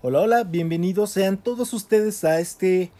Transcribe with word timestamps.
Hola, 0.00 0.20
hola, 0.20 0.44
bienvenidos 0.44 1.10
sean 1.10 1.38
todos 1.38 1.72
ustedes 1.72 2.22
a 2.22 2.38
este 2.38 2.92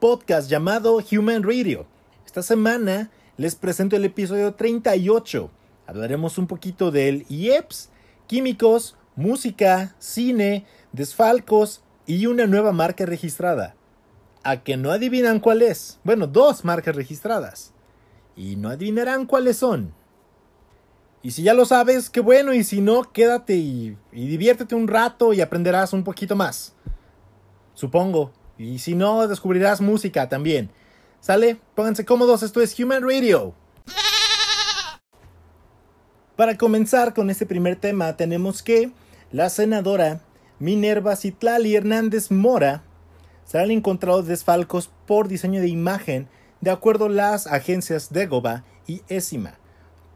podcast 0.00 0.48
llamado 0.48 0.96
Human 1.12 1.42
Radio. 1.42 1.84
Esta 2.24 2.42
semana 2.42 3.10
les 3.36 3.54
presento 3.54 3.94
el 3.94 4.06
episodio 4.06 4.54
38. 4.54 5.50
Hablaremos 5.86 6.38
un 6.38 6.46
poquito 6.46 6.90
del 6.90 7.26
IEPS, 7.28 7.90
químicos, 8.26 8.96
música, 9.16 9.94
cine, 9.98 10.64
desfalcos 10.92 11.82
y 12.06 12.24
una 12.24 12.46
nueva 12.46 12.72
marca 12.72 13.04
registrada. 13.04 13.74
¿A 14.42 14.62
que 14.62 14.78
no 14.78 14.92
adivinan 14.92 15.40
cuál 15.40 15.60
es? 15.60 16.00
Bueno, 16.04 16.26
dos 16.26 16.64
marcas 16.64 16.96
registradas. 16.96 17.74
Y 18.34 18.56
no 18.56 18.70
adivinarán 18.70 19.26
cuáles 19.26 19.58
son. 19.58 19.92
Y 21.26 21.32
si 21.32 21.42
ya 21.42 21.54
lo 21.54 21.64
sabes, 21.64 22.08
qué 22.08 22.20
bueno, 22.20 22.54
y 22.54 22.62
si 22.62 22.80
no, 22.80 23.02
quédate 23.02 23.56
y, 23.56 23.96
diviértete 24.12 24.76
un 24.76 24.86
rato 24.86 25.32
y 25.32 25.40
aprenderás 25.40 25.92
un 25.92 26.04
poquito 26.04 26.36
más. 26.36 26.72
Supongo. 27.74 28.30
Y 28.56 28.78
si 28.78 28.94
no, 28.94 29.26
descubrirás 29.26 29.80
música 29.80 30.28
también. 30.28 30.70
¿Sale? 31.18 31.56
Pónganse 31.74 32.04
cómodos, 32.04 32.44
esto 32.44 32.60
es 32.60 32.78
Human 32.78 33.02
Radio. 33.02 33.56
Para 36.36 36.56
comenzar 36.56 37.12
con 37.12 37.28
este 37.28 37.44
primer 37.44 37.74
tema, 37.74 38.16
tenemos 38.16 38.62
que 38.62 38.92
la 39.32 39.50
senadora 39.50 40.20
Minerva 40.60 41.16
Citlali 41.16 41.74
Hernández 41.74 42.30
Mora 42.30 42.84
serán 43.44 43.72
encontrados 43.72 44.28
desfalcos 44.28 44.92
por 45.08 45.26
diseño 45.26 45.60
de 45.60 45.66
imagen 45.70 46.28
de 46.60 46.70
acuerdo 46.70 47.06
a 47.06 47.10
las 47.10 47.48
agencias 47.48 48.12
Degoba 48.12 48.62
y 48.86 49.02
Esima 49.08 49.58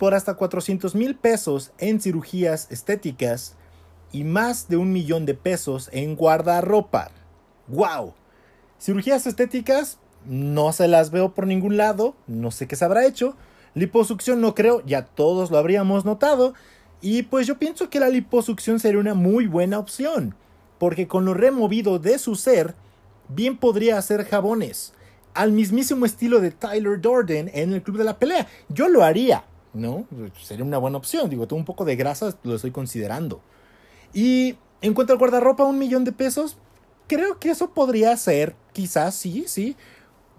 por 0.00 0.14
hasta 0.14 0.32
400 0.32 0.94
mil 0.94 1.14
pesos 1.14 1.72
en 1.76 2.00
cirugías 2.00 2.68
estéticas 2.70 3.54
y 4.12 4.24
más 4.24 4.66
de 4.70 4.78
un 4.78 4.94
millón 4.94 5.26
de 5.26 5.34
pesos 5.34 5.90
en 5.92 6.16
guardarropa. 6.16 7.10
¡Wow! 7.68 8.14
Cirugías 8.80 9.26
estéticas 9.26 9.98
no 10.24 10.72
se 10.72 10.88
las 10.88 11.10
veo 11.10 11.34
por 11.34 11.46
ningún 11.46 11.76
lado, 11.76 12.14
no 12.26 12.50
sé 12.50 12.66
qué 12.66 12.76
se 12.76 12.86
habrá 12.86 13.04
hecho. 13.04 13.36
Liposucción 13.74 14.40
no 14.40 14.54
creo, 14.54 14.82
ya 14.86 15.04
todos 15.04 15.50
lo 15.50 15.58
habríamos 15.58 16.06
notado. 16.06 16.54
Y 17.02 17.24
pues 17.24 17.46
yo 17.46 17.58
pienso 17.58 17.90
que 17.90 18.00
la 18.00 18.08
liposucción 18.08 18.80
sería 18.80 19.00
una 19.00 19.12
muy 19.12 19.46
buena 19.46 19.78
opción, 19.78 20.34
porque 20.78 21.08
con 21.08 21.26
lo 21.26 21.34
removido 21.34 21.98
de 21.98 22.18
su 22.18 22.36
ser, 22.36 22.74
bien 23.28 23.58
podría 23.58 23.98
hacer 23.98 24.24
jabones, 24.24 24.94
al 25.34 25.52
mismísimo 25.52 26.06
estilo 26.06 26.40
de 26.40 26.52
Tyler 26.52 26.98
Durden 27.02 27.50
en 27.52 27.74
el 27.74 27.82
Club 27.82 27.98
de 27.98 28.04
la 28.04 28.18
Pelea. 28.18 28.46
Yo 28.70 28.88
lo 28.88 29.04
haría, 29.04 29.44
¿no? 29.72 30.06
Sería 30.40 30.64
una 30.64 30.78
buena 30.78 30.98
opción. 30.98 31.30
Digo, 31.30 31.46
tengo 31.46 31.58
un 31.60 31.66
poco 31.66 31.84
de 31.84 31.96
grasa, 31.96 32.34
lo 32.42 32.56
estoy 32.56 32.70
considerando. 32.70 33.40
Y 34.12 34.56
en 34.82 34.94
cuanto 34.94 35.12
al 35.12 35.18
guardarropa, 35.18 35.64
un 35.64 35.78
millón 35.78 36.04
de 36.04 36.12
pesos, 36.12 36.56
creo 37.06 37.38
que 37.38 37.50
eso 37.50 37.70
podría 37.70 38.16
ser, 38.16 38.56
quizás 38.72 39.14
sí, 39.14 39.44
sí. 39.46 39.76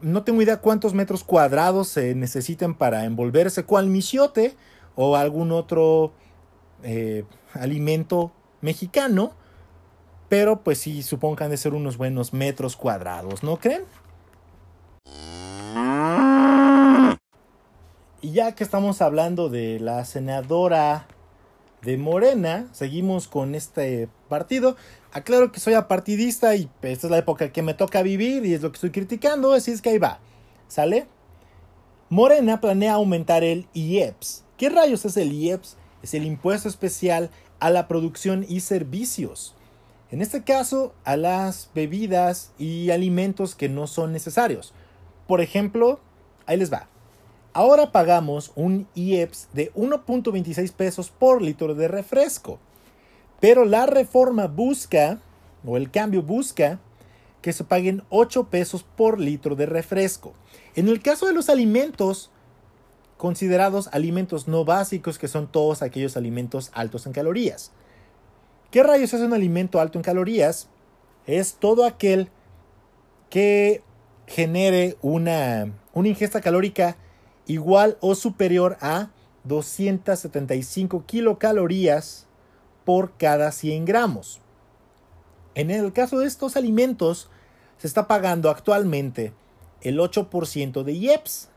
No 0.02 0.24
tengo 0.24 0.42
idea 0.42 0.62
cuántos 0.62 0.94
metros 0.94 1.24
cuadrados 1.24 1.90
se 1.90 2.16
necesitan 2.16 2.74
para 2.76 3.06
envolverse 3.06 3.66
cual 3.66 3.88
michiote 3.88 4.56
o 4.96 5.16
algún 5.16 5.52
otro 5.52 6.12
eh, 6.84 7.24
alimento 7.54 8.32
mexicano. 8.62 9.34
Pero 10.28 10.62
pues 10.64 10.80
sí, 10.80 11.04
supongo 11.04 11.36
que 11.36 11.44
han 11.44 11.52
de 11.52 11.58
ser 11.58 11.74
unos 11.74 11.98
buenos 11.98 12.34
metros 12.34 12.76
cuadrados, 12.78 13.44
¿no 13.44 13.58
creen? 13.58 13.84
Y 18.24 18.34
ya 18.34 18.54
que 18.54 18.64
estamos 18.64 19.02
hablando 19.02 19.50
de 19.50 19.80
la 19.80 20.06
senadora 20.06 21.08
de 21.82 21.98
Morena, 21.98 22.68
seguimos 22.72 23.28
con 23.28 23.56
este 23.56 24.10
partido. 24.30 24.76
Aclaro 25.12 25.52
que 25.52 25.60
soy 25.60 25.74
apartidista 25.74 26.56
y 26.56 26.70
esta 26.84 27.08
es 27.08 27.12
la 27.12 27.18
época 27.18 27.52
que 27.52 27.64
me 27.64 27.74
toca 27.74 28.04
vivir 28.04 28.46
y 28.46 28.54
es 28.54 28.62
lo 28.62 28.72
que 28.72 28.76
estoy 28.76 28.92
criticando, 28.92 29.54
así 29.54 29.72
es 29.72 29.82
que 29.82 29.90
ahí 29.90 29.98
va. 29.98 30.20
¿Sale? 30.68 31.08
Morena 32.10 32.62
planea 32.62 32.94
aumentar 32.94 33.44
el 33.44 33.68
IEPS. 33.74 34.44
¿Qué 34.56 34.70
rayos 34.70 35.04
es 35.06 35.18
el 35.18 35.32
IEPS? 35.34 35.78
Es 36.04 36.14
el 36.14 36.26
impuesto 36.26 36.70
especial 36.70 37.32
a 37.60 37.72
la 37.72 37.88
producción 37.88 38.46
y 38.48 38.60
servicios. 38.60 39.56
En 40.12 40.22
este 40.22 40.44
caso, 40.44 40.94
a 41.06 41.18
las 41.18 41.72
bebidas 41.74 42.52
y 42.60 42.92
alimentos 42.92 43.56
que 43.56 43.68
no 43.68 43.88
son 43.88 44.14
necesarios. 44.14 44.76
Por 45.26 45.42
ejemplo, 45.42 46.00
ahí 46.46 46.58
les 46.58 46.72
va. 46.72 46.88
Ahora 47.54 47.92
pagamos 47.92 48.54
un 48.56 48.88
IEPS 48.96 49.50
de 49.52 49.74
1.26 49.74 50.72
pesos 50.72 51.10
por 51.10 51.42
litro 51.42 51.76
de 51.76 51.90
refresco. 51.90 52.60
Pero 53.42 53.66
la 53.66 53.86
reforma 53.86 54.48
busca, 54.48 55.20
o 55.66 55.76
el 55.76 55.92
cambio 55.92 56.22
busca, 56.22 56.80
que 57.42 57.52
se 57.52 57.66
paguen 57.66 58.04
8 58.10 58.46
pesos 58.46 58.84
por 58.84 59.20
litro 59.20 59.56
de 59.56 59.66
refresco. 59.66 60.34
En 60.76 60.88
el 60.88 61.02
caso 61.02 61.26
de 61.26 61.34
los 61.34 61.50
alimentos, 61.50 62.30
considerados 63.18 63.90
alimentos 63.92 64.48
no 64.48 64.64
básicos, 64.64 65.20
que 65.20 65.28
son 65.28 65.52
todos 65.52 65.82
aquellos 65.82 66.16
alimentos 66.16 66.72
altos 66.74 67.06
en 67.06 67.12
calorías. 67.12 67.72
¿Qué 68.70 68.82
rayos 68.82 69.14
es 69.14 69.22
un 69.22 69.34
alimento 69.34 69.82
alto 69.82 70.00
en 70.00 70.04
calorías? 70.04 70.70
Es 71.26 71.56
todo 71.56 71.84
aquel 71.84 72.30
que 73.30 73.84
genere 74.28 74.98
una, 75.02 75.74
una 75.94 76.08
ingesta 76.08 76.40
calórica 76.40 76.96
igual 77.52 77.98
o 78.00 78.16
superior 78.16 78.78
a 78.82 79.10
275 79.44 81.06
kilocalorías 81.06 82.28
por 82.86 83.18
cada 83.18 83.52
100 83.52 83.86
gramos. 83.86 84.40
En 85.56 85.70
el 85.70 85.92
caso 85.92 86.20
de 86.20 86.28
estos 86.28 86.56
alimentos, 86.56 87.30
se 87.78 87.88
está 87.88 88.08
pagando 88.08 88.50
actualmente 88.50 89.34
el 89.82 90.00
8% 90.00 90.84
de 90.84 90.94
IEPS. 90.94 91.50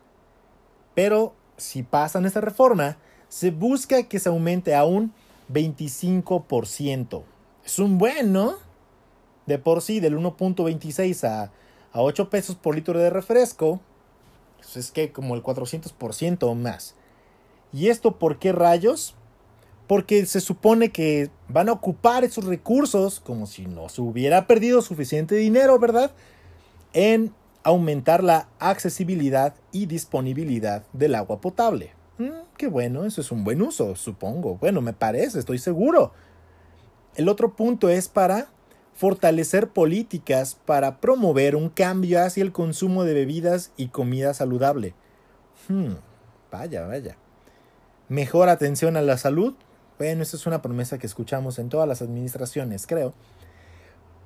Pero 0.94 1.34
si 1.56 1.83
pasan 1.83 2.27
esta 2.27 2.41
reforma, 2.41 2.97
se 3.28 3.50
busca 3.50 4.03
que 4.04 4.19
se 4.19 4.28
aumente 4.28 4.75
a 4.75 4.84
un 4.84 5.12
25%. 5.53 7.22
Es 7.65 7.78
un 7.78 7.99
buen, 7.99 8.33
¿no? 8.33 8.54
De 9.47 9.59
por 9.59 9.83
sí, 9.83 10.00
del 10.00 10.16
1.26 10.19 11.28
a, 11.28 11.53
a 11.93 12.00
8 12.00 12.31
pesos 12.31 12.56
por 12.56 12.75
litro 12.75 12.99
de 12.99 13.10
refresco, 13.10 13.81
pues 14.65 14.77
es 14.77 14.91
que 14.91 15.13
como 15.13 15.35
el 15.35 15.43
400% 15.43 16.43
o 16.43 16.55
más. 16.55 16.95
¿Y 17.73 17.89
esto 17.89 18.19
por 18.19 18.39
qué 18.39 18.53
rayos? 18.53 19.15
Porque 19.87 20.25
se 20.27 20.41
supone 20.41 20.91
que 20.91 21.31
van 21.49 21.69
a 21.69 21.73
ocupar 21.73 22.25
esos 22.25 22.45
recursos, 22.45 23.21
como 23.21 23.47
si 23.47 23.67
no 23.67 23.89
se 23.89 24.01
hubiera 24.01 24.47
perdido 24.47 24.81
suficiente 24.81 25.35
dinero, 25.35 25.79
¿verdad? 25.79 26.13
En 26.93 27.35
aumentar 27.63 28.23
la 28.23 28.49
accesibilidad 28.59 29.55
y 29.73 29.87
disponibilidad 29.87 30.85
del 30.93 31.15
agua 31.15 31.41
potable. 31.41 31.93
Mm, 32.19 32.47
qué 32.57 32.69
bueno, 32.69 33.05
eso 33.05 33.21
es 33.21 33.31
un 33.31 33.45
buen 33.45 33.61
uso, 33.61 33.97
supongo. 33.97 34.57
Bueno, 34.57 34.81
me 34.81 34.93
parece, 34.93 35.39
estoy 35.39 35.59
seguro. 35.59 36.13
El 37.17 37.29
otro 37.29 37.55
punto 37.55 37.89
es 37.89 38.09
para 38.09 38.49
fortalecer 38.94 39.69
políticas 39.69 40.56
para 40.65 41.00
promover 41.00 41.56
un 41.56 41.69
cambio 41.69 42.22
hacia 42.22 42.43
el 42.43 42.53
consumo 42.53 43.05
de 43.05 43.15
bebidas 43.15 43.72
y 43.77 43.88
comida 43.88 44.32
saludable. 44.34 44.94
Hmm, 45.69 45.94
vaya, 46.50 46.87
vaya. 46.87 47.16
Mejor 48.09 48.49
atención 48.49 48.97
a 48.97 49.03
la 49.03 49.19
salud. 49.19 49.54
Bueno, 49.99 50.22
esa 50.22 50.37
es 50.37 50.47
una 50.47 50.62
promesa 50.62 50.99
que 50.99 51.06
escuchamos 51.06 51.59
en 51.59 51.69
todas 51.69 51.88
las 51.88 52.03
administraciones, 52.03 52.87
creo. 52.87 53.15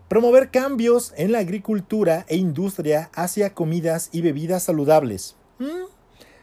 Promover 0.08 0.50
cambios 0.50 1.12
en 1.16 1.32
la 1.32 1.38
agricultura 1.38 2.24
e 2.28 2.36
industria 2.36 3.10
hacia 3.14 3.54
comidas 3.54 4.08
y 4.12 4.22
bebidas 4.22 4.62
saludables. 4.62 5.36
Hmm, 5.58 5.86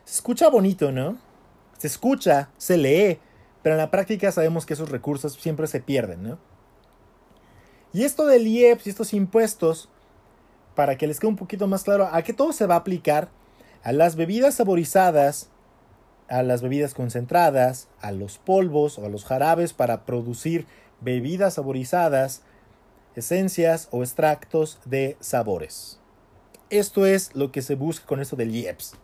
se 0.03 0.15
escucha 0.15 0.49
bonito, 0.49 0.91
¿no? 0.91 1.17
Se 1.77 1.87
escucha, 1.87 2.49
se 2.57 2.77
lee, 2.77 3.19
pero 3.61 3.75
en 3.75 3.79
la 3.79 3.91
práctica 3.91 4.31
sabemos 4.31 4.65
que 4.65 4.73
esos 4.73 4.89
recursos 4.89 5.33
siempre 5.33 5.67
se 5.67 5.81
pierden, 5.81 6.23
¿no? 6.23 6.54
Y 7.95 8.03
esto 8.03 8.25
del 8.25 8.45
IEPS 8.45 8.87
y 8.87 8.89
estos 8.89 9.13
impuestos, 9.13 9.87
para 10.75 10.97
que 10.97 11.07
les 11.07 11.17
quede 11.17 11.29
un 11.29 11.37
poquito 11.37 11.65
más 11.65 11.85
claro, 11.85 12.09
a 12.11 12.23
qué 12.23 12.33
todo 12.33 12.51
se 12.51 12.65
va 12.65 12.73
a 12.75 12.79
aplicar 12.79 13.29
a 13.83 13.93
las 13.93 14.17
bebidas 14.17 14.55
saborizadas, 14.55 15.47
a 16.27 16.43
las 16.43 16.61
bebidas 16.61 16.93
concentradas, 16.93 17.87
a 18.01 18.11
los 18.11 18.37
polvos 18.37 18.99
o 18.99 19.05
a 19.05 19.09
los 19.09 19.23
jarabes 19.23 19.71
para 19.71 20.05
producir 20.05 20.65
bebidas 20.99 21.53
saborizadas, 21.53 22.41
esencias 23.15 23.87
o 23.91 24.03
extractos 24.03 24.77
de 24.83 25.15
sabores. 25.21 26.01
Esto 26.69 27.05
es 27.05 27.33
lo 27.33 27.53
que 27.53 27.61
se 27.61 27.75
busca 27.75 28.05
con 28.05 28.19
esto 28.19 28.35
del 28.35 28.53
IEPS. 28.53 28.97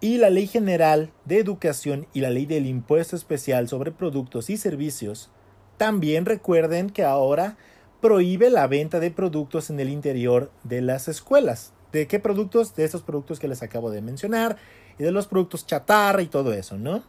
Y 0.00 0.18
la 0.18 0.30
Ley 0.30 0.46
General 0.46 1.10
de 1.24 1.40
Educación 1.40 2.06
y 2.12 2.20
la 2.20 2.30
Ley 2.30 2.46
del 2.46 2.66
Impuesto 2.66 3.16
Especial 3.16 3.68
sobre 3.68 3.90
Productos 3.90 4.50
y 4.50 4.56
Servicios 4.56 5.30
también 5.78 6.26
recuerden 6.26 6.90
que 6.90 7.02
ahora 7.02 7.56
prohíbe 8.00 8.50
la 8.50 8.66
venta 8.66 9.00
de 9.00 9.10
productos 9.10 9.70
en 9.70 9.80
el 9.80 9.88
interior 9.88 10.50
de 10.64 10.80
las 10.80 11.08
escuelas. 11.08 11.72
¿De 11.92 12.06
qué 12.06 12.18
productos? 12.20 12.74
De 12.76 12.84
esos 12.84 13.02
productos 13.02 13.40
que 13.40 13.48
les 13.48 13.62
acabo 13.62 13.90
de 13.90 14.02
mencionar 14.02 14.56
y 14.98 15.02
de 15.02 15.12
los 15.12 15.26
productos 15.26 15.66
chatarra 15.66 16.22
y 16.22 16.26
todo 16.26 16.52
eso, 16.52 16.76
¿no? 16.76 17.02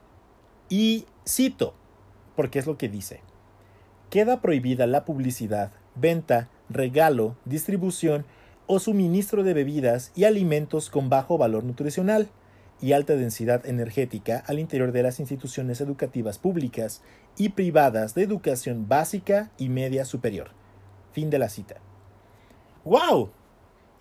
Y 0.69 1.05
cito, 1.27 1.73
porque 2.35 2.59
es 2.59 2.67
lo 2.67 2.77
que 2.77 2.89
dice. 2.89 3.21
Queda 4.09 4.41
prohibida 4.41 4.87
la 4.87 5.05
publicidad, 5.05 5.71
venta, 5.95 6.49
regalo, 6.69 7.35
distribución 7.45 8.25
o 8.65 8.79
suministro 8.79 9.43
de 9.43 9.53
bebidas 9.53 10.11
y 10.15 10.23
alimentos 10.23 10.89
con 10.89 11.09
bajo 11.09 11.37
valor 11.37 11.63
nutricional 11.63 12.29
y 12.81 12.93
alta 12.93 13.15
densidad 13.15 13.65
energética 13.65 14.43
al 14.47 14.59
interior 14.59 14.91
de 14.91 15.03
las 15.03 15.19
instituciones 15.19 15.81
educativas 15.81 16.37
públicas 16.39 17.01
y 17.37 17.49
privadas 17.49 18.15
de 18.15 18.23
educación 18.23 18.87
básica 18.87 19.51
y 19.57 19.69
media 19.69 20.05
superior. 20.05 20.58
Fin 21.11 21.29
de 21.29 21.39
la 21.39 21.49
cita. 21.49 21.75
¡Wow! 22.85 23.29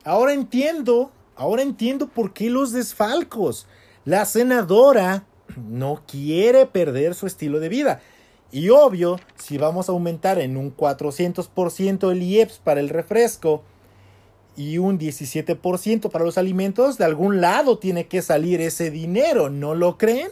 Ahora 0.05 0.33
entiendo, 0.33 1.11
ahora 1.37 1.63
entiendo 1.63 2.09
por 2.09 2.33
qué 2.33 2.51
los 2.51 2.73
desfalcos. 2.73 3.67
La 4.05 4.25
senadora 4.25 5.27
no 5.69 6.03
quiere 6.07 6.67
perder 6.67 7.15
su 7.15 7.27
estilo 7.27 7.61
de 7.61 7.69
vida. 7.69 8.01
Y 8.51 8.71
obvio, 8.71 9.21
si 9.37 9.59
vamos 9.59 9.89
a 9.89 9.93
aumentar 9.93 10.39
en 10.39 10.57
un 10.57 10.75
400% 10.75 12.11
el 12.11 12.23
IEPS 12.23 12.59
para 12.59 12.81
el 12.81 12.89
refresco 12.89 13.63
y 14.57 14.79
un 14.79 14.99
17% 14.99 16.11
para 16.11 16.25
los 16.25 16.39
alimentos, 16.39 16.97
de 16.97 17.05
algún 17.05 17.43
lado 17.43 17.79
tiene 17.79 18.07
que 18.07 18.23
salir 18.23 18.61
ese 18.63 18.91
dinero, 18.91 19.51
¿no 19.51 19.75
lo 19.75 19.99
creen? 19.99 20.31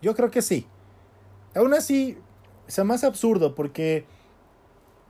Yo 0.00 0.14
creo 0.14 0.30
que 0.30 0.40
sí. 0.40 0.66
Aún 1.54 1.74
así, 1.74 2.16
es 2.68 2.84
más 2.84 3.02
absurdo 3.04 3.54
porque 3.54 4.04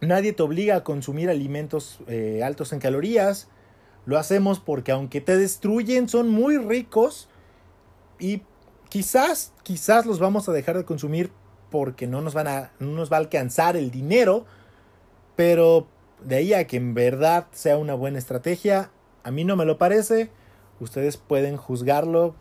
nadie 0.02 0.32
te 0.32 0.42
obliga 0.42 0.76
a 0.76 0.84
consumir 0.84 1.30
alimentos 1.30 2.00
eh, 2.08 2.42
altos 2.44 2.72
en 2.72 2.80
calorías. 2.80 3.48
Lo 4.04 4.18
hacemos 4.18 4.58
porque 4.60 4.92
aunque 4.92 5.20
te 5.20 5.36
destruyen, 5.36 6.08
son 6.08 6.28
muy 6.28 6.58
ricos 6.58 7.28
y 8.18 8.42
quizás, 8.88 9.52
quizás 9.62 10.04
los 10.04 10.18
vamos 10.18 10.48
a 10.48 10.52
dejar 10.52 10.76
de 10.76 10.84
consumir 10.84 11.30
porque 11.70 12.06
no 12.06 12.20
nos, 12.20 12.34
van 12.34 12.48
a, 12.48 12.72
no 12.80 12.88
nos 12.88 13.10
va 13.10 13.16
a 13.16 13.20
alcanzar 13.20 13.76
el 13.76 13.90
dinero, 13.90 14.44
pero 15.36 15.86
de 16.22 16.36
ahí 16.36 16.52
a 16.52 16.66
que 16.66 16.76
en 16.76 16.94
verdad 16.94 17.46
sea 17.52 17.78
una 17.78 17.94
buena 17.94 18.18
estrategia, 18.18 18.90
a 19.22 19.30
mí 19.30 19.44
no 19.44 19.56
me 19.56 19.64
lo 19.64 19.78
parece. 19.78 20.30
Ustedes 20.80 21.16
pueden 21.16 21.56
juzgarlo 21.56 22.34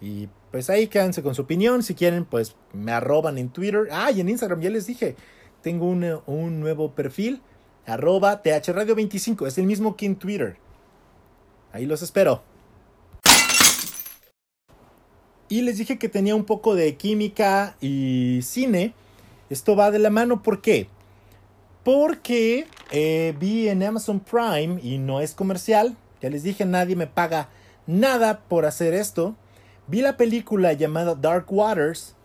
y 0.00 0.28
pues 0.50 0.68
ahí 0.68 0.88
quédense 0.88 1.22
con 1.22 1.34
su 1.34 1.42
opinión. 1.42 1.84
Si 1.84 1.94
quieren, 1.94 2.24
pues 2.24 2.56
me 2.72 2.90
arroban 2.92 3.38
en 3.38 3.50
Twitter. 3.50 3.88
Ah, 3.92 4.10
y 4.10 4.20
en 4.20 4.28
Instagram 4.28 4.60
ya 4.60 4.70
les 4.70 4.86
dije, 4.86 5.14
tengo 5.62 5.86
un, 5.86 6.20
un 6.26 6.60
nuevo 6.60 6.92
perfil, 6.92 7.40
arroba 7.86 8.42
thradio25. 8.42 9.46
Es 9.46 9.58
el 9.58 9.66
mismo 9.66 9.96
que 9.96 10.06
en 10.06 10.16
Twitter. 10.16 10.56
Ahí 11.72 11.86
los 11.86 12.02
espero. 12.02 12.42
Y 15.48 15.62
les 15.62 15.78
dije 15.78 15.98
que 15.98 16.08
tenía 16.08 16.34
un 16.34 16.44
poco 16.44 16.74
de 16.74 16.96
química 16.96 17.76
y 17.80 18.40
cine. 18.42 18.94
Esto 19.48 19.76
va 19.76 19.90
de 19.90 20.00
la 20.00 20.10
mano, 20.10 20.42
¿por 20.42 20.60
qué? 20.60 20.88
Porque 21.84 22.66
eh, 22.90 23.34
vi 23.38 23.68
en 23.68 23.82
Amazon 23.84 24.18
Prime 24.18 24.80
y 24.82 24.98
no 24.98 25.20
es 25.20 25.34
comercial. 25.34 25.96
Ya 26.20 26.30
les 26.30 26.42
dije, 26.42 26.64
nadie 26.64 26.96
me 26.96 27.06
paga 27.06 27.48
nada 27.86 28.40
por 28.48 28.66
hacer 28.66 28.92
esto. 28.92 29.36
Vi 29.86 30.00
la 30.00 30.16
película 30.16 30.72
llamada 30.72 31.14
Dark 31.14 31.46
Waters, 31.48 32.16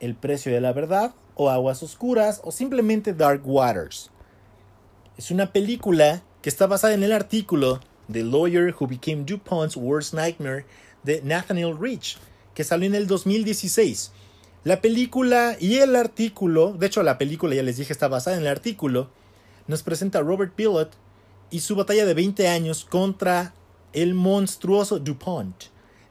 El 0.00 0.16
precio 0.16 0.52
de 0.52 0.60
la 0.60 0.72
verdad, 0.72 1.14
o 1.36 1.50
Aguas 1.50 1.82
Oscuras, 1.82 2.40
o 2.44 2.52
simplemente 2.52 3.12
Dark 3.12 3.42
Waters. 3.44 4.10
Es 5.16 5.30
una 5.30 5.52
película 5.52 6.22
que 6.42 6.48
está 6.48 6.66
basada 6.66 6.94
en 6.94 7.02
el 7.02 7.12
artículo 7.12 7.80
The 8.10 8.22
Lawyer 8.22 8.74
Who 8.78 8.86
Became 8.86 9.24
DuPont's 9.24 9.76
Worst 9.76 10.14
Nightmare 10.14 10.66
de 11.02 11.22
Nathaniel 11.22 11.76
Rich 11.78 12.18
que 12.54 12.64
salió 12.64 12.86
en 12.86 12.94
el 12.94 13.06
2016. 13.06 14.12
La 14.62 14.80
película 14.80 15.56
y 15.60 15.76
el 15.78 15.94
artículo, 15.96 16.72
de 16.72 16.86
hecho 16.86 17.02
la 17.02 17.18
película 17.18 17.54
ya 17.54 17.62
les 17.62 17.76
dije 17.76 17.92
está 17.92 18.08
basada 18.08 18.36
en 18.36 18.42
el 18.42 18.48
artículo, 18.48 19.10
nos 19.66 19.82
presenta 19.82 20.20
a 20.20 20.22
Robert 20.22 20.54
Pillot 20.54 20.92
y 21.50 21.60
su 21.60 21.76
batalla 21.76 22.06
de 22.06 22.14
20 22.14 22.48
años 22.48 22.84
contra 22.84 23.52
el 23.92 24.14
monstruoso 24.14 24.98
DuPont, 24.98 25.54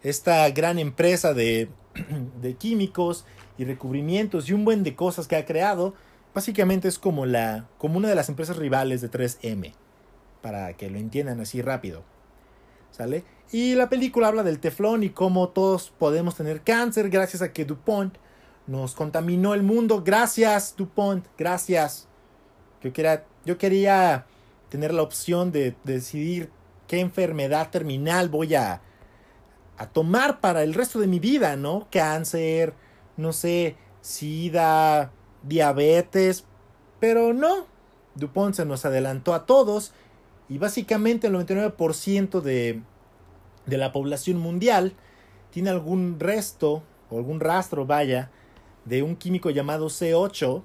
esta 0.03 0.49
gran 0.51 0.79
empresa 0.79 1.33
de, 1.33 1.69
de 2.41 2.55
químicos 2.55 3.25
y 3.57 3.65
recubrimientos 3.65 4.49
y 4.49 4.53
un 4.53 4.65
buen 4.65 4.83
de 4.83 4.95
cosas 4.95 5.27
que 5.27 5.35
ha 5.35 5.45
creado. 5.45 5.93
Básicamente 6.33 6.87
es 6.87 6.97
como, 6.97 7.25
la, 7.25 7.67
como 7.77 7.97
una 7.97 8.07
de 8.07 8.15
las 8.15 8.29
empresas 8.29 8.57
rivales 8.57 9.01
de 9.01 9.11
3M, 9.11 9.73
para 10.41 10.73
que 10.73 10.89
lo 10.89 10.97
entiendan 10.97 11.39
así 11.39 11.61
rápido. 11.61 12.03
¿Sale? 12.91 13.23
Y 13.51 13.75
la 13.75 13.89
película 13.89 14.27
habla 14.27 14.43
del 14.43 14.59
teflón 14.59 15.03
y 15.03 15.09
cómo 15.09 15.49
todos 15.49 15.91
podemos 15.97 16.35
tener 16.35 16.61
cáncer 16.61 17.09
gracias 17.09 17.41
a 17.41 17.51
que 17.51 17.65
DuPont 17.65 18.17
nos 18.67 18.95
contaminó 18.95 19.53
el 19.53 19.63
mundo. 19.63 20.03
Gracias, 20.03 20.75
DuPont, 20.77 21.25
gracias. 21.37 22.07
Yo 22.81 22.93
quería, 22.93 23.25
yo 23.45 23.57
quería 23.57 24.25
tener 24.69 24.93
la 24.93 25.03
opción 25.03 25.51
de, 25.51 25.75
decidir 25.83 26.49
qué 26.87 26.99
enfermedad 26.99 27.69
terminal 27.69 28.29
voy 28.29 28.55
a, 28.55 28.81
a 29.83 29.89
tomar 29.89 30.39
para 30.39 30.63
el 30.63 30.73
resto 30.73 30.99
de 30.99 31.07
mi 31.07 31.19
vida, 31.19 31.55
¿no? 31.55 31.87
Cáncer, 31.91 32.73
no 33.17 33.33
sé, 33.33 33.75
sida, 34.01 35.11
diabetes, 35.43 36.45
pero 36.99 37.33
no. 37.33 37.67
DuPont 38.15 38.55
se 38.55 38.65
nos 38.65 38.85
adelantó 38.85 39.33
a 39.33 39.45
todos 39.45 39.93
y 40.49 40.57
básicamente 40.57 41.27
el 41.27 41.33
99% 41.33 42.41
de, 42.41 42.81
de 43.65 43.77
la 43.77 43.91
población 43.91 44.37
mundial 44.37 44.93
tiene 45.51 45.69
algún 45.69 46.19
resto 46.19 46.83
o 47.09 47.17
algún 47.17 47.39
rastro, 47.39 47.85
vaya, 47.85 48.31
de 48.85 49.03
un 49.03 49.15
químico 49.15 49.49
llamado 49.49 49.87
C8 49.87 50.61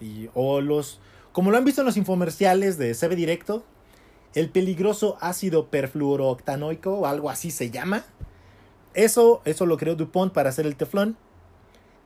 y, 0.00 0.28
o 0.34 0.60
los, 0.60 1.00
como 1.32 1.50
lo 1.50 1.56
han 1.56 1.64
visto 1.64 1.80
en 1.80 1.86
los 1.86 1.96
infomerciales 1.96 2.78
de 2.78 2.94
CB 2.94 3.16
Directo, 3.16 3.64
el 4.34 4.50
peligroso 4.50 5.16
ácido 5.20 5.68
perfluorooctanoico 5.68 7.06
algo 7.06 7.30
así 7.30 7.50
se 7.50 7.70
llama. 7.70 8.04
Eso, 8.94 9.42
eso 9.44 9.66
lo 9.66 9.76
creó 9.76 9.96
DuPont 9.96 10.32
para 10.32 10.50
hacer 10.50 10.66
el 10.66 10.76
teflón. 10.76 11.16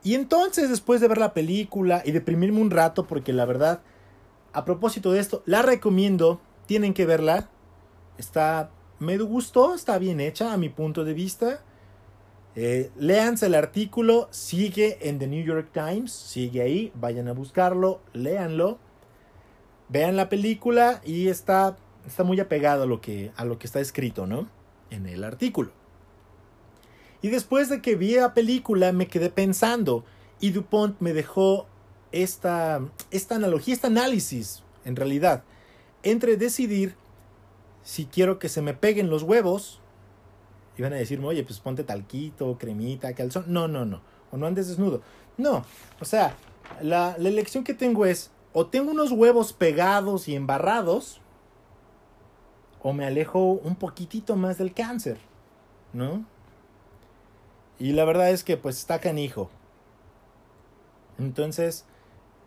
Y 0.02 0.14
entonces, 0.14 0.70
después 0.70 1.00
de 1.00 1.08
ver 1.08 1.18
la 1.18 1.34
película 1.34 2.02
y 2.04 2.12
deprimirme 2.12 2.60
un 2.60 2.70
rato, 2.70 3.06
porque 3.06 3.32
la 3.32 3.44
verdad, 3.44 3.80
a 4.52 4.64
propósito 4.64 5.12
de 5.12 5.20
esto, 5.20 5.42
la 5.44 5.62
recomiendo 5.62 6.40
tienen 6.66 6.94
que 6.94 7.06
verla. 7.06 7.48
Está, 8.16 8.70
me 8.98 9.18
gustó, 9.18 9.74
está 9.74 9.98
bien 9.98 10.20
hecha 10.20 10.52
a 10.52 10.56
mi 10.56 10.68
punto 10.68 11.04
de 11.04 11.14
vista. 11.14 11.62
Eh, 12.54 12.90
léanse 12.96 13.46
el 13.46 13.54
artículo, 13.54 14.28
sigue 14.30 15.08
en 15.08 15.18
The 15.18 15.28
New 15.28 15.44
York 15.44 15.70
Times, 15.72 16.12
sigue 16.12 16.60
ahí, 16.62 16.92
vayan 16.94 17.28
a 17.28 17.32
buscarlo, 17.32 18.00
léanlo, 18.12 18.78
vean 19.88 20.16
la 20.16 20.28
película 20.28 21.00
y 21.04 21.28
está, 21.28 21.76
está 22.10 22.24
muy 22.24 22.40
apegado 22.40 22.82
a 22.82 22.86
lo, 22.86 23.00
que, 23.00 23.32
a 23.36 23.44
lo 23.44 23.58
que 23.58 23.66
está 23.66 23.80
escrito, 23.80 24.26
¿no? 24.26 24.48
En 24.90 25.06
el 25.06 25.24
artículo. 25.24 25.70
Y 27.22 27.28
después 27.28 27.68
de 27.68 27.82
que 27.82 27.96
vi 27.96 28.14
la 28.14 28.34
película 28.34 28.92
me 28.92 29.08
quedé 29.08 29.30
pensando 29.30 30.04
y 30.40 30.50
DuPont 30.50 31.00
me 31.00 31.12
dejó 31.12 31.66
esta, 32.12 32.80
esta 33.10 33.36
analogía, 33.36 33.74
este 33.74 33.88
análisis, 33.88 34.62
en 34.84 34.96
realidad 34.96 35.42
entre 36.02 36.36
decidir 36.36 36.94
si 37.82 38.06
quiero 38.06 38.38
que 38.38 38.48
se 38.48 38.62
me 38.62 38.74
peguen 38.74 39.10
los 39.10 39.22
huevos 39.22 39.80
y 40.76 40.82
van 40.82 40.92
a 40.92 40.96
decirme, 40.96 41.26
oye, 41.26 41.42
pues 41.42 41.58
ponte 41.58 41.84
talquito, 41.84 42.56
cremita, 42.58 43.12
calzón. 43.14 43.44
No, 43.48 43.66
no, 43.66 43.84
no. 43.84 44.00
O 44.30 44.36
no 44.36 44.46
andes 44.46 44.68
desnudo. 44.68 45.02
No. 45.36 45.64
O 46.00 46.04
sea, 46.04 46.36
la, 46.82 47.16
la 47.18 47.28
elección 47.28 47.64
que 47.64 47.74
tengo 47.74 48.06
es, 48.06 48.30
o 48.52 48.66
tengo 48.66 48.92
unos 48.92 49.10
huevos 49.10 49.52
pegados 49.52 50.28
y 50.28 50.36
embarrados, 50.36 51.20
o 52.82 52.92
me 52.92 53.06
alejo 53.06 53.40
un 53.40 53.76
poquitito 53.76 54.36
más 54.36 54.58
del 54.58 54.72
cáncer, 54.72 55.18
¿no? 55.92 56.24
Y 57.78 57.92
la 57.92 58.04
verdad 58.04 58.30
es 58.30 58.44
que 58.44 58.56
pues 58.56 58.78
está 58.78 59.00
canijo. 59.00 59.50
Entonces, 61.18 61.84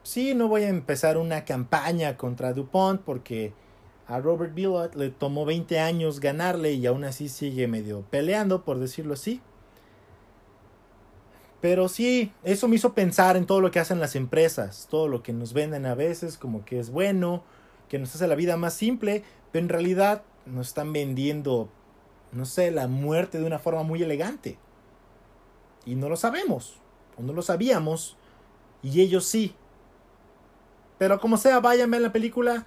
sí, 0.03 0.33
no 0.33 0.47
voy 0.47 0.63
a 0.63 0.69
empezar 0.69 1.17
una 1.17 1.45
campaña 1.45 2.17
contra 2.17 2.53
DuPont 2.53 3.01
porque 3.01 3.53
a 4.07 4.19
Robert 4.19 4.53
Billot 4.53 4.95
le 4.95 5.09
tomó 5.09 5.45
20 5.45 5.79
años 5.79 6.19
ganarle 6.19 6.73
y 6.73 6.85
aún 6.85 7.03
así 7.03 7.29
sigue 7.29 7.67
medio 7.67 8.01
peleando, 8.09 8.63
por 8.63 8.79
decirlo 8.79 9.13
así. 9.13 9.41
Pero 11.61 11.87
sí, 11.87 12.33
eso 12.43 12.67
me 12.67 12.75
hizo 12.75 12.93
pensar 12.93 13.37
en 13.37 13.45
todo 13.45 13.61
lo 13.61 13.71
que 13.71 13.79
hacen 13.79 13.99
las 13.99 14.15
empresas, 14.15 14.87
todo 14.89 15.07
lo 15.07 15.21
que 15.21 15.31
nos 15.31 15.53
venden 15.53 15.85
a 15.85 15.95
veces 15.95 16.37
como 16.37 16.65
que 16.65 16.79
es 16.79 16.89
bueno, 16.89 17.43
que 17.87 17.99
nos 17.99 18.15
hace 18.15 18.27
la 18.27 18.35
vida 18.35 18.57
más 18.57 18.73
simple, 18.73 19.23
pero 19.51 19.63
en 19.63 19.69
realidad 19.69 20.23
nos 20.45 20.67
están 20.67 20.93
vendiendo, 20.93 21.69
no 22.31 22.45
sé, 22.45 22.71
la 22.71 22.87
muerte 22.87 23.39
de 23.39 23.45
una 23.45 23.59
forma 23.59 23.83
muy 23.83 24.01
elegante. 24.01 24.57
Y 25.85 25.95
no 25.95 26.09
lo 26.09 26.15
sabemos, 26.15 26.75
o 27.17 27.23
no 27.23 27.33
lo 27.33 27.41
sabíamos, 27.41 28.17
y 28.83 29.01
ellos 29.01 29.25
sí. 29.25 29.55
Pero 30.97 31.19
como 31.19 31.37
sea, 31.37 31.59
vayan 31.59 31.89
a 31.89 31.97
ver 31.97 32.01
la 32.01 32.11
película. 32.11 32.65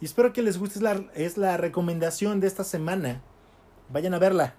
Y 0.00 0.04
espero 0.04 0.32
que 0.32 0.42
les 0.42 0.58
guste. 0.58 0.80
Es 1.14 1.36
la 1.36 1.56
recomendación 1.56 2.40
de 2.40 2.46
esta 2.46 2.64
semana. 2.64 3.22
Vayan 3.88 4.14
a 4.14 4.18
verla. 4.18 4.54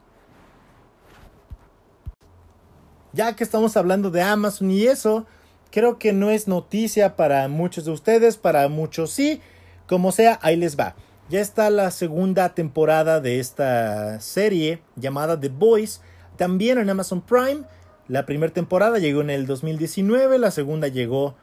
Ya 3.14 3.36
que 3.36 3.44
estamos 3.44 3.78
hablando 3.78 4.10
de 4.10 4.22
Amazon 4.22 4.72
y 4.72 4.84
eso, 4.84 5.26
creo 5.72 6.00
que 6.00 6.14
no 6.14 6.32
es 6.32 6.48
noticia 6.48 7.16
para 7.16 7.48
muchos 7.48 7.86
de 7.86 7.92
ustedes, 7.92 8.38
para 8.38 8.68
muchos 8.70 9.12
sí, 9.12 9.40
Como 9.88 10.12
sea, 10.12 10.40
ahí 10.42 10.56
les 10.56 10.80
va. 10.80 10.96
Ya 11.34 11.42
está 11.42 11.72
la 11.72 11.90
segunda 11.90 12.54
temporada 12.54 13.20
de 13.20 13.40
esta 13.40 14.20
serie 14.20 14.84
llamada 14.96 15.40
The 15.40 15.50
Boys, 15.50 16.00
también 16.38 16.78
en 16.78 16.92
Amazon 16.92 17.22
Prime. 17.22 17.64
La 18.08 18.28
primera 18.28 18.54
temporada 18.54 19.00
llegó 19.00 19.22
en 19.22 19.32
el 19.32 19.48
2019, 19.48 20.38
la 20.38 20.52
segunda 20.52 20.90
llegó 20.90 21.34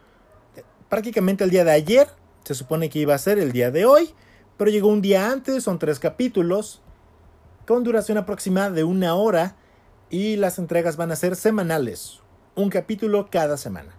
prácticamente 0.89 1.43
el 1.43 1.51
día 1.51 1.65
de 1.65 1.73
ayer. 1.73 2.07
Se 2.45 2.55
supone 2.55 2.89
que 2.89 3.01
iba 3.01 3.17
a 3.17 3.19
ser 3.19 3.41
el 3.41 3.51
día 3.51 3.73
de 3.73 3.85
hoy, 3.85 4.15
pero 4.57 4.71
llegó 4.71 4.87
un 4.87 5.03
día 5.03 5.29
antes, 5.29 5.65
son 5.65 5.81
tres 5.81 5.99
capítulos, 5.99 6.83
con 7.67 7.83
duración 7.83 8.17
aproximada 8.17 8.71
de 8.71 8.85
una 8.85 9.17
hora, 9.17 9.57
y 10.09 10.37
las 10.37 10.61
entregas 10.61 10.97
van 10.97 11.11
a 11.11 11.17
ser 11.17 11.35
semanales, 11.35 12.21
un 12.55 12.71
capítulo 12.71 13.27
cada 13.29 13.57
semana. 13.57 13.97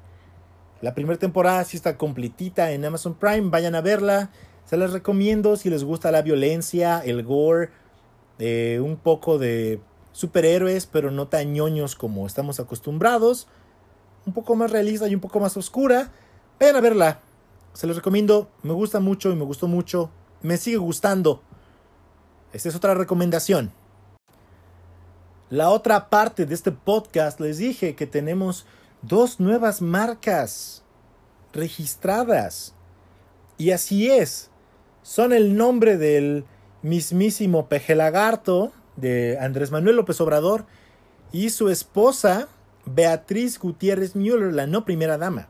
La 0.79 0.95
primera 0.95 1.19
temporada 1.19 1.65
sí 1.65 1.75
está 1.75 1.97
completita 1.97 2.71
en 2.71 2.85
Amazon 2.85 3.13
Prime, 3.13 3.49
vayan 3.49 3.75
a 3.75 3.81
verla. 3.81 4.31
Se 4.71 4.77
las 4.77 4.93
recomiendo 4.93 5.57
si 5.57 5.69
les 5.69 5.83
gusta 5.83 6.11
la 6.11 6.21
violencia, 6.21 7.01
el 7.03 7.23
gore, 7.23 7.71
eh, 8.39 8.79
un 8.81 8.95
poco 8.95 9.37
de 9.37 9.81
superhéroes, 10.13 10.85
pero 10.85 11.11
no 11.11 11.27
tan 11.27 11.51
ñoños 11.51 11.97
como 11.97 12.25
estamos 12.25 12.57
acostumbrados. 12.61 13.49
Un 14.25 14.31
poco 14.31 14.55
más 14.55 14.71
realista 14.71 15.09
y 15.09 15.13
un 15.13 15.19
poco 15.19 15.41
más 15.41 15.57
oscura. 15.57 16.13
Vayan 16.57 16.77
a 16.77 16.79
verla. 16.79 17.19
Se 17.73 17.85
los 17.85 17.97
recomiendo. 17.97 18.49
Me 18.63 18.71
gusta 18.71 19.01
mucho 19.01 19.29
y 19.29 19.35
me 19.35 19.43
gustó 19.43 19.67
mucho. 19.67 20.09
Me 20.41 20.55
sigue 20.55 20.77
gustando. 20.77 21.41
Esta 22.53 22.69
es 22.69 22.75
otra 22.77 22.93
recomendación. 22.93 23.73
La 25.49 25.69
otra 25.69 26.09
parte 26.09 26.45
de 26.45 26.55
este 26.55 26.71
podcast 26.71 27.41
les 27.41 27.57
dije 27.57 27.93
que 27.93 28.07
tenemos 28.07 28.65
dos 29.01 29.41
nuevas 29.41 29.81
marcas 29.81 30.81
registradas. 31.51 32.73
Y 33.57 33.71
así 33.71 34.09
es. 34.09 34.47
Son 35.03 35.33
el 35.33 35.57
nombre 35.57 35.97
del 35.97 36.45
mismísimo 36.83 37.67
Peje 37.67 37.95
Lagarto 37.95 38.71
de 38.95 39.37
Andrés 39.39 39.71
Manuel 39.71 39.95
López 39.95 40.21
Obrador 40.21 40.65
y 41.31 41.49
su 41.49 41.69
esposa 41.69 42.47
Beatriz 42.85 43.59
Gutiérrez 43.59 44.15
Müller, 44.15 44.53
la 44.53 44.67
no 44.67 44.85
primera 44.85 45.17
dama. 45.17 45.47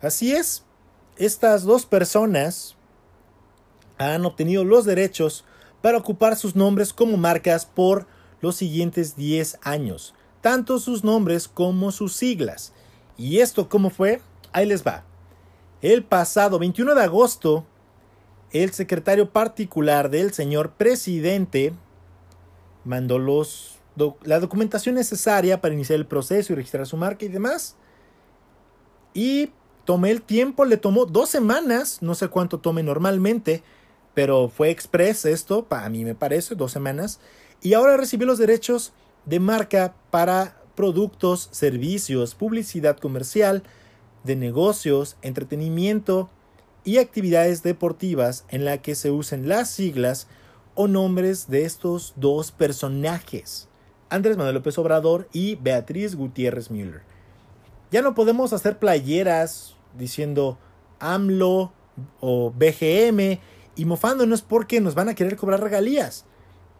Así 0.00 0.32
es, 0.32 0.64
estas 1.16 1.64
dos 1.64 1.86
personas 1.86 2.76
han 3.98 4.24
obtenido 4.24 4.64
los 4.64 4.84
derechos 4.84 5.44
para 5.80 5.98
ocupar 5.98 6.36
sus 6.36 6.56
nombres 6.56 6.92
como 6.92 7.16
marcas 7.16 7.66
por 7.66 8.06
los 8.40 8.56
siguientes 8.56 9.16
10 9.16 9.58
años, 9.62 10.14
tanto 10.40 10.78
sus 10.78 11.04
nombres 11.04 11.48
como 11.48 11.90
sus 11.90 12.14
siglas. 12.14 12.72
¿Y 13.16 13.40
esto 13.40 13.68
cómo 13.68 13.90
fue? 13.90 14.20
Ahí 14.52 14.66
les 14.66 14.86
va. 14.86 15.04
El 15.82 16.04
pasado 16.04 16.58
21 16.58 16.94
de 16.94 17.02
agosto, 17.02 17.66
el 18.52 18.72
secretario 18.72 19.30
particular 19.30 20.10
del 20.10 20.32
señor 20.32 20.72
presidente 20.72 21.72
mandó 22.84 23.18
los, 23.18 23.78
la 24.22 24.40
documentación 24.40 24.94
necesaria 24.94 25.60
para 25.60 25.74
iniciar 25.74 25.98
el 25.98 26.06
proceso 26.06 26.52
y 26.52 26.56
registrar 26.56 26.86
su 26.86 26.96
marca 26.96 27.24
y 27.24 27.28
demás. 27.28 27.76
Y 29.12 29.50
tomé 29.84 30.10
el 30.10 30.22
tiempo, 30.22 30.64
le 30.64 30.76
tomó 30.76 31.06
dos 31.06 31.30
semanas, 31.30 31.98
no 32.00 32.14
sé 32.14 32.28
cuánto 32.28 32.58
tome 32.58 32.82
normalmente, 32.82 33.62
pero 34.14 34.48
fue 34.48 34.70
express 34.70 35.24
esto, 35.24 35.64
para 35.64 35.88
mí 35.88 36.04
me 36.04 36.14
parece, 36.14 36.54
dos 36.54 36.72
semanas. 36.72 37.20
Y 37.62 37.74
ahora 37.74 37.96
recibí 37.96 38.24
los 38.24 38.38
derechos 38.38 38.92
de 39.24 39.40
marca 39.40 39.94
para 40.10 40.60
productos, 40.74 41.48
servicios, 41.52 42.34
publicidad 42.34 42.98
comercial, 42.98 43.62
de 44.24 44.36
negocios, 44.36 45.16
entretenimiento 45.22 46.30
y 46.84 46.98
actividades 46.98 47.62
deportivas 47.62 48.44
en 48.48 48.64
la 48.64 48.78
que 48.78 48.94
se 48.94 49.10
usen 49.10 49.48
las 49.48 49.70
siglas 49.70 50.28
o 50.74 50.86
nombres 50.88 51.48
de 51.48 51.64
estos 51.64 52.12
dos 52.16 52.52
personajes, 52.52 53.68
Andrés 54.10 54.36
Manuel 54.36 54.56
López 54.56 54.76
Obrador 54.78 55.28
y 55.32 55.56
Beatriz 55.56 56.14
Gutiérrez 56.14 56.70
Müller. 56.70 57.02
Ya 57.90 58.02
no 58.02 58.14
podemos 58.14 58.52
hacer 58.52 58.78
playeras 58.78 59.76
diciendo 59.96 60.58
AMLO 60.98 61.72
o 62.20 62.50
BGM 62.50 63.38
y 63.76 63.84
mofándonos 63.84 64.42
porque 64.42 64.80
nos 64.80 64.94
van 64.94 65.08
a 65.08 65.14
querer 65.14 65.36
cobrar 65.36 65.60
regalías. 65.60 66.24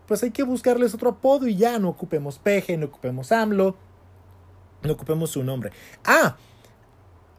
Pues 0.07 0.23
hay 0.23 0.33
que 0.33 0.43
buscarles 0.43 0.95
otro 0.95 1.11
apodo 1.11 1.47
y 1.47 1.57
ya 1.57 1.79
no 1.79 1.89
ocupemos 1.89 2.39
PG, 2.39 2.79
no 2.79 2.87
ocupemos 2.87 3.33
AMLO, 3.33 3.77
no 4.83 4.93
ocupemos 4.93 5.31
su 5.31 5.43
nombre. 5.43 5.71
Ah, 6.05 6.37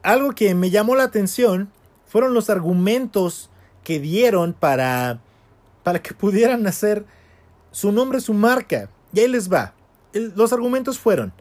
algo 0.02 0.32
que 0.32 0.54
me 0.54 0.70
llamó 0.70 0.96
la 0.96 1.04
atención 1.04 1.70
fueron 2.06 2.34
los 2.34 2.50
argumentos 2.50 3.50
que 3.84 4.00
dieron 4.00 4.52
para 4.52 5.20
para 5.82 6.02
que 6.02 6.14
pudieran 6.24 6.66
hacer 6.66 7.04
su 7.70 7.92
nombre, 7.92 8.20
su 8.20 8.34
marca. 8.34 8.90
Y 9.12 9.20
ahí 9.20 9.28
les 9.28 9.52
va. 9.52 9.74
los 10.12 10.52
argumentos 10.52 10.98
fueron 10.98 11.32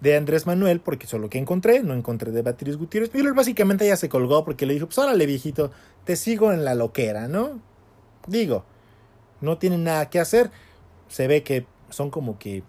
de 0.00 0.16
Andrés 0.16 0.46
Manuel, 0.46 0.80
porque 0.80 1.06
solo 1.06 1.28
que 1.28 1.38
encontré, 1.38 1.82
no 1.82 1.94
encontré 1.94 2.30
de 2.30 2.42
Beatriz 2.42 2.76
Gutiérrez. 2.76 3.12
Miller 3.14 3.34
básicamente 3.34 3.86
ya 3.86 3.96
se 3.96 4.08
colgó 4.08 4.44
porque 4.44 4.66
le 4.66 4.74
dijo, 4.74 4.86
pues 4.86 4.98
órale 4.98 5.26
viejito, 5.26 5.70
te 6.04 6.16
sigo 6.16 6.52
en 6.52 6.64
la 6.64 6.74
loquera, 6.74 7.28
¿no? 7.28 7.60
Digo, 8.26 8.64
no 9.40 9.58
tienen 9.58 9.84
nada 9.84 10.10
que 10.10 10.20
hacer. 10.20 10.50
Se 11.08 11.26
ve 11.26 11.42
que 11.42 11.66
son 11.90 12.10
como 12.10 12.38
que 12.38 12.62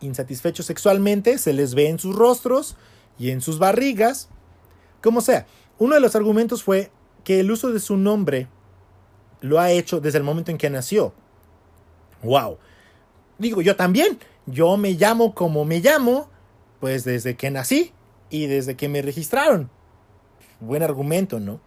insatisfechos 0.00 0.66
sexualmente, 0.66 1.38
se 1.38 1.52
les 1.52 1.74
ve 1.74 1.88
en 1.88 1.98
sus 1.98 2.14
rostros 2.14 2.76
y 3.18 3.30
en 3.30 3.40
sus 3.40 3.58
barrigas. 3.58 4.28
Como 5.02 5.20
sea, 5.20 5.46
uno 5.78 5.94
de 5.94 6.00
los 6.00 6.16
argumentos 6.16 6.62
fue 6.62 6.90
que 7.24 7.40
el 7.40 7.50
uso 7.50 7.72
de 7.72 7.80
su 7.80 7.96
nombre 7.96 8.48
lo 9.40 9.60
ha 9.60 9.70
hecho 9.70 10.00
desde 10.00 10.18
el 10.18 10.24
momento 10.24 10.50
en 10.50 10.58
que 10.58 10.70
nació. 10.70 11.12
¡Wow! 12.22 12.58
Digo, 13.38 13.60
yo 13.62 13.76
también. 13.76 14.18
Yo 14.46 14.76
me 14.76 14.92
llamo 14.92 15.34
como 15.34 15.64
me 15.64 15.80
llamo, 15.80 16.28
pues 16.80 17.04
desde 17.04 17.36
que 17.36 17.50
nací 17.50 17.92
y 18.30 18.46
desde 18.46 18.76
que 18.76 18.88
me 18.88 19.02
registraron. 19.02 19.70
Buen 20.60 20.82
argumento, 20.82 21.40
¿no? 21.40 21.60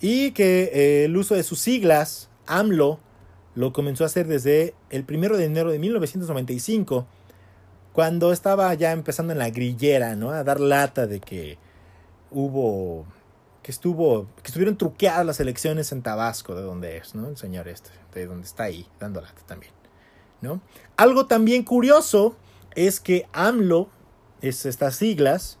Y 0.00 0.32
que 0.32 0.70
eh, 0.72 1.04
el 1.04 1.16
uso 1.16 1.34
de 1.34 1.42
sus 1.42 1.58
siglas, 1.58 2.28
AMLO, 2.46 3.00
lo 3.54 3.72
comenzó 3.72 4.04
a 4.04 4.08
hacer 4.08 4.26
desde 4.26 4.74
el 4.90 5.04
primero 5.04 5.36
de 5.36 5.44
enero 5.44 5.70
de 5.70 5.78
1995, 5.78 7.06
cuando 7.92 8.32
estaba 8.32 8.72
ya 8.74 8.92
empezando 8.92 9.32
en 9.32 9.38
la 9.38 9.50
grillera, 9.50 10.16
¿no? 10.16 10.30
A 10.30 10.44
dar 10.44 10.60
lata 10.60 11.06
de 11.06 11.20
que 11.20 11.58
hubo 12.30 13.06
que 13.62 13.70
estuvo, 13.70 14.26
que 14.42 14.48
estuvieron 14.48 14.76
truqueadas 14.76 15.24
las 15.24 15.40
elecciones 15.40 15.92
en 15.92 16.02
Tabasco, 16.02 16.54
de 16.54 16.62
donde 16.62 16.96
es, 16.96 17.14
¿no? 17.14 17.28
El 17.28 17.36
señor 17.36 17.68
este, 17.68 17.90
de 18.12 18.26
donde 18.26 18.46
está 18.46 18.64
ahí, 18.64 18.86
dando 18.98 19.22
también, 19.46 19.72
¿no? 20.40 20.60
Algo 20.96 21.26
también 21.26 21.62
curioso 21.62 22.36
es 22.74 23.00
que 23.00 23.28
AMLO, 23.32 23.88
es 24.40 24.66
estas 24.66 24.96
siglas, 24.96 25.58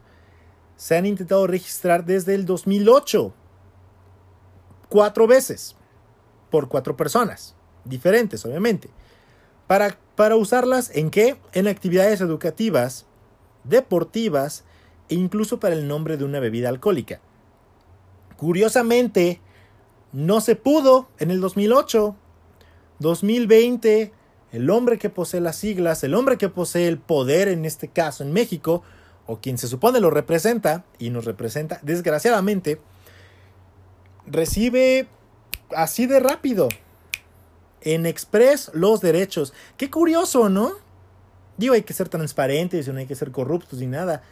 se 0.76 0.96
han 0.96 1.06
intentado 1.06 1.46
registrar 1.46 2.04
desde 2.04 2.34
el 2.34 2.44
2008, 2.44 3.32
cuatro 4.88 5.28
veces, 5.28 5.76
por 6.50 6.68
cuatro 6.68 6.96
personas, 6.96 7.54
diferentes, 7.84 8.44
obviamente. 8.44 8.90
Para, 9.68 9.96
para 10.16 10.34
usarlas 10.34 10.90
en 10.94 11.10
qué? 11.10 11.36
En 11.52 11.68
actividades 11.68 12.20
educativas, 12.20 13.06
deportivas 13.62 14.64
e 15.08 15.14
incluso 15.14 15.60
para 15.60 15.74
el 15.74 15.86
nombre 15.86 16.16
de 16.16 16.24
una 16.24 16.40
bebida 16.40 16.68
alcohólica. 16.68 17.20
Curiosamente, 18.42 19.40
no 20.10 20.40
se 20.40 20.56
pudo 20.56 21.08
en 21.20 21.30
el 21.30 21.40
2008. 21.40 22.16
2020, 22.98 24.12
el 24.50 24.68
hombre 24.68 24.98
que 24.98 25.10
posee 25.10 25.40
las 25.40 25.54
siglas, 25.54 26.02
el 26.02 26.12
hombre 26.12 26.38
que 26.38 26.48
posee 26.48 26.88
el 26.88 26.98
poder 26.98 27.46
en 27.46 27.64
este 27.64 27.86
caso 27.86 28.24
en 28.24 28.32
México, 28.32 28.82
o 29.28 29.38
quien 29.38 29.58
se 29.58 29.68
supone 29.68 30.00
lo 30.00 30.10
representa 30.10 30.84
y 30.98 31.10
nos 31.10 31.24
representa, 31.24 31.78
desgraciadamente, 31.82 32.80
recibe 34.26 35.06
así 35.76 36.06
de 36.06 36.18
rápido 36.18 36.68
en 37.80 38.06
Express 38.06 38.72
los 38.74 39.00
derechos. 39.00 39.54
Qué 39.76 39.88
curioso, 39.88 40.48
¿no? 40.48 40.72
Digo, 41.58 41.74
hay 41.74 41.82
que 41.82 41.94
ser 41.94 42.08
transparentes 42.08 42.88
no 42.88 42.98
hay 42.98 43.06
que 43.06 43.14
ser 43.14 43.30
corruptos 43.30 43.78
ni 43.78 43.86
nada. 43.86 44.24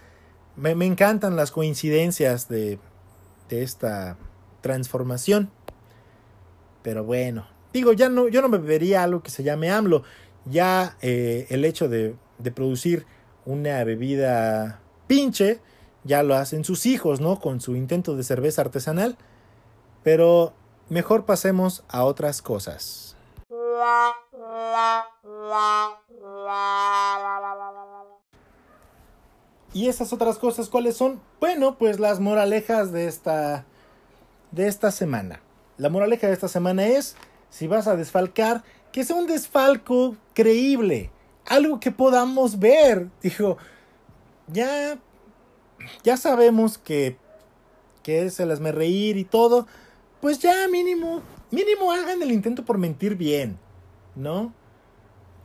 Me, 0.57 0.75
me 0.75 0.87
encantan 0.87 1.37
las 1.37 1.53
coincidencias 1.53 2.49
de, 2.49 2.81
esta 3.51 4.17
transformación. 4.61 5.51
Pero 6.83 7.05
bueno, 7.05 7.47
digo, 7.73 7.93
ya 7.93 8.09
no, 8.09 8.29
yo 8.29 8.43
no 8.43 8.49
me 8.49 8.59
bebería 8.59 9.03
algo 9.03 9.23
que 9.23 9.31
se 9.31 9.43
llame 9.43 9.71
AMLO. 9.71 10.03
Ya 10.47 10.97
eh, 11.03 11.47
el 11.51 11.65
hecho 11.65 11.89
de, 11.89 12.17
de 12.39 12.51
producir 12.51 13.07
una 13.45 13.83
bebida 13.85 14.81
pinche, 15.07 15.61
ya 16.05 16.23
lo 16.23 16.35
hacen 16.35 16.65
sus 16.65 16.87
hijos, 16.87 17.21
¿no? 17.21 17.41
Con 17.41 17.61
su 17.61 17.77
intento 17.77 18.17
de 18.17 18.23
cerveza 18.23 18.63
artesanal. 18.63 19.17
Pero 20.03 20.55
mejor 20.89 21.27
pasemos 21.27 21.85
a 21.89 22.05
otras 22.05 22.43
cosas. 22.43 23.17
¿Y 29.73 29.89
esas 29.89 30.13
otras 30.13 30.39
cosas 30.39 30.69
cuáles 30.69 30.97
son? 30.97 31.21
Bueno, 31.39 31.79
pues 31.79 32.01
las 32.01 32.19
moralejas 32.19 32.93
de 32.93 33.07
esta, 33.07 33.65
de 34.51 34.67
esta 34.67 34.91
semana. 34.91 35.41
la 35.77 35.89
moraleja 35.89 36.27
de 36.27 36.35
esta 36.35 36.49
semana 36.49 36.87
es, 36.87 37.17
si 37.49 37.67
vas 37.67 37.87
a 37.87 37.97
desfalcar, 37.97 38.63
que 38.93 39.05
sea 39.05 39.17
un 39.17 39.27
desfalco 39.27 40.17
creíble, 40.35 41.11
algo 41.47 41.81
que 41.81 41.91
podamos 41.91 42.59
ver. 42.59 43.09
Dijo, 43.23 43.57
ya, 44.49 44.99
ya 46.03 46.17
sabemos 46.17 46.77
que, 46.77 47.17
que 48.03 48.29
se 48.31 48.47
las 48.47 48.61
me 48.61 48.73
reír 48.73 49.17
y 49.17 49.25
todo, 49.25 49.67
pues 50.21 50.39
ya 50.39 50.69
mínimo, 50.69 51.23
mínimo 51.51 51.93
hagan 51.93 52.21
el 52.23 52.33
intento 52.33 52.65
por 52.65 52.77
mentir 52.77 53.15
bien, 53.15 53.59
¿no? 54.17 54.53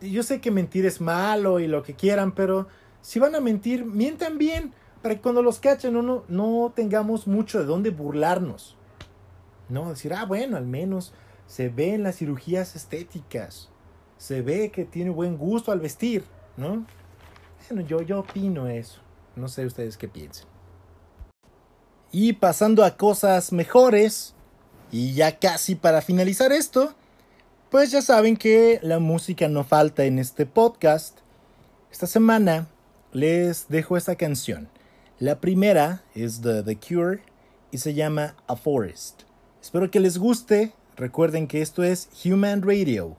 Yo 0.01 0.23
sé 0.23 0.41
que 0.41 0.51
mentir 0.51 0.85
es 0.85 0.99
malo 0.99 1.59
y 1.59 1.67
lo 1.67 1.83
que 1.83 1.93
quieran, 1.93 2.33
pero 2.33 2.67
si 3.05 3.19
van 3.19 3.35
a 3.35 3.39
mentir, 3.39 3.85
mientan 3.85 4.39
bien 4.39 4.73
para 5.03 5.13
que 5.13 5.21
cuando 5.21 5.43
los 5.43 5.59
cachen 5.59 5.93
no, 5.93 6.01
no, 6.01 6.23
no 6.27 6.73
tengamos 6.75 7.27
mucho 7.27 7.59
de 7.59 7.65
dónde 7.65 7.91
burlarnos. 7.91 8.75
No, 9.69 9.91
decir, 9.91 10.11
ah, 10.15 10.25
bueno, 10.25 10.57
al 10.57 10.65
menos 10.65 11.13
se 11.45 11.69
ve 11.69 11.93
en 11.93 12.01
las 12.01 12.15
cirugías 12.15 12.75
estéticas. 12.75 13.69
Se 14.17 14.41
ve 14.41 14.71
que 14.71 14.85
tiene 14.85 15.11
buen 15.11 15.37
gusto 15.37 15.71
al 15.71 15.81
vestir, 15.81 16.23
¿no? 16.57 16.83
Bueno, 17.69 17.87
yo, 17.87 18.01
yo 18.01 18.21
opino 18.21 18.67
eso. 18.67 19.01
No 19.35 19.49
sé 19.49 19.67
ustedes 19.67 19.97
qué 19.97 20.07
piensan. 20.07 20.47
Y 22.11 22.33
pasando 22.33 22.83
a 22.83 22.97
cosas 22.97 23.51
mejores, 23.51 24.33
y 24.91 25.13
ya 25.13 25.37
casi 25.37 25.75
para 25.75 26.01
finalizar 26.01 26.51
esto, 26.51 26.95
pues 27.69 27.91
ya 27.91 28.01
saben 28.01 28.35
que 28.35 28.79
la 28.81 28.97
música 28.97 29.47
no 29.47 29.63
falta 29.63 30.05
en 30.05 30.17
este 30.17 30.47
podcast. 30.47 31.19
Esta 31.91 32.07
semana 32.07 32.67
les 33.15 33.69
dejo 33.69 33.95
esta 33.95 34.17
canción. 34.17 34.67
La 35.19 35.39
primera 35.39 36.03
es 36.15 36.41
de 36.41 36.61
The 36.63 36.75
Cure 36.75 37.21
y 37.71 37.77
se 37.77 37.93
llama 37.93 38.35
A 38.45 38.57
Forest. 38.57 39.21
Espero 39.61 39.89
que 39.89 40.01
les 40.01 40.17
guste. 40.17 40.73
Recuerden 40.97 41.47
que 41.47 41.61
esto 41.61 41.81
es 41.81 42.09
Human 42.25 42.61
Radio. 42.61 43.15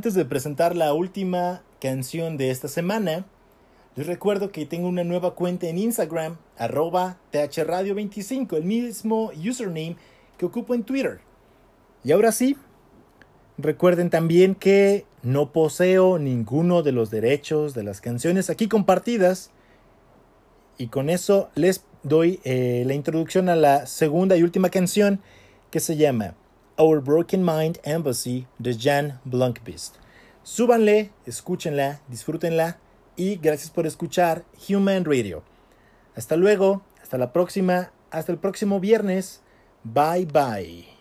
Antes 0.00 0.14
de 0.14 0.24
presentar 0.24 0.76
la 0.76 0.94
última 0.94 1.60
canción 1.78 2.38
de 2.38 2.50
esta 2.50 2.68
semana, 2.68 3.26
les 3.96 4.06
recuerdo 4.06 4.50
que 4.50 4.64
tengo 4.64 4.88
una 4.88 5.04
nueva 5.04 5.34
cuenta 5.34 5.66
en 5.66 5.76
Instagram, 5.76 6.38
arroba 6.56 7.18
thradio25, 7.34 8.56
el 8.56 8.64
mismo 8.64 9.30
username 9.36 9.96
que 10.38 10.46
ocupo 10.46 10.74
en 10.74 10.84
Twitter. 10.84 11.20
Y 12.02 12.12
ahora 12.12 12.32
sí, 12.32 12.56
recuerden 13.58 14.08
también 14.08 14.54
que 14.54 15.04
no 15.22 15.52
poseo 15.52 16.18
ninguno 16.18 16.82
de 16.82 16.92
los 16.92 17.10
derechos 17.10 17.74
de 17.74 17.82
las 17.82 18.00
canciones 18.00 18.48
aquí 18.48 18.68
compartidas. 18.68 19.50
Y 20.78 20.86
con 20.86 21.10
eso 21.10 21.50
les 21.56 21.84
doy 22.04 22.40
eh, 22.44 22.84
la 22.86 22.94
introducción 22.94 23.50
a 23.50 23.54
la 23.54 23.84
segunda 23.84 24.34
y 24.38 24.44
última 24.44 24.70
canción 24.70 25.20
que 25.70 25.78
se 25.78 25.98
llama 25.98 26.36
Our 26.80 27.02
Broken 27.02 27.44
Mind 27.44 27.78
Embassy 27.84 28.46
de 28.58 28.74
Jan 28.74 29.20
Blunkbeast. 29.24 29.96
Súbanle, 30.42 31.12
escúchenla, 31.26 32.00
disfrútenla 32.08 32.78
y 33.16 33.36
gracias 33.36 33.70
por 33.70 33.86
escuchar 33.86 34.44
Human 34.66 35.04
Radio. 35.04 35.42
Hasta 36.16 36.36
luego, 36.36 36.82
hasta 37.02 37.18
la 37.18 37.34
próxima, 37.34 37.92
hasta 38.10 38.32
el 38.32 38.38
próximo 38.38 38.80
viernes. 38.80 39.42
Bye 39.84 40.24
bye. 40.24 40.99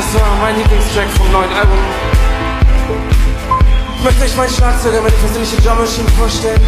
Das 0.00 0.14
war 0.14 0.34
mein 0.40 0.56
Lieblingstrack 0.56 1.10
vom 1.10 1.30
neuen 1.30 1.52
Album. 1.52 1.76
Ich 3.98 4.02
möchte 4.02 4.24
euch 4.24 4.34
meinen 4.34 4.48
Schlagzeuger, 4.48 5.02
meine 5.02 5.12
persönliche 5.12 5.60
Drum 5.60 5.76
Machine 5.76 6.08
vorstellen. 6.16 6.60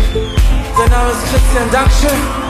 Sein 0.77 0.91
Name 0.91 1.13
ist 1.13 1.23
Christian, 1.31 1.71
Dankeschön. 1.73 2.42